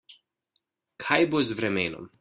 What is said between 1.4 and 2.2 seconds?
z vremenom?